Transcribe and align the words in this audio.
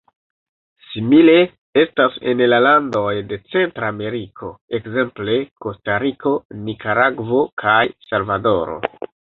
Simile 0.93 1.35
estas 1.81 2.17
en 2.31 2.41
la 2.53 2.59
landoj 2.67 3.13
de 3.33 3.39
Centra 3.51 3.93
Ameriko, 3.95 4.51
ekzemple 4.79 5.39
Kostariko, 5.67 6.37
Nikaragvo 6.67 7.47
kaj 7.67 7.81
Salvadoro. 8.11 8.83